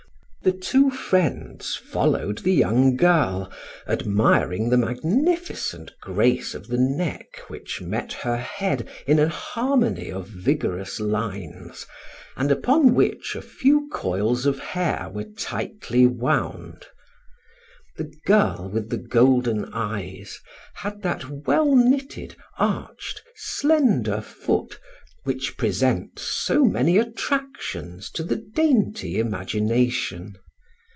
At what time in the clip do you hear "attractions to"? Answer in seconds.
26.97-28.23